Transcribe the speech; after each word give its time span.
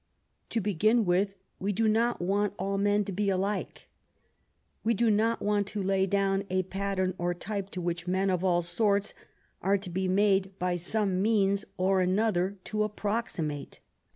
To 0.49 0.59
begin 0.59 1.05
with, 1.05 1.35
we 1.59 1.71
do 1.71 1.87
not 1.87 2.19
want 2.19 2.55
all 2.57 2.79
men 2.79 3.05
to 3.05 3.11
be 3.11 3.29
alike. 3.29 3.87
We 4.83 4.95
do 4.95 5.11
not 5.11 5.43
want 5.43 5.67
to 5.67 5.83
lay 5.83 6.07
down 6.07 6.43
a 6.49 6.63
pattern 6.63 7.13
or 7.19 7.35
type 7.35 7.69
to 7.69 7.81
which 7.81 8.07
men 8.07 8.31
of 8.31 8.43
all 8.43 8.63
sorts 8.63 9.13
are 9.61 9.77
to 9.77 9.89
be 9.91 10.07
made 10.07 10.57
by 10.57 10.75
some 10.75 11.21
means 11.21 11.65
or 11.77 12.01
another 12.01 12.57
to 12.63 12.81
approximate. 12.83 13.79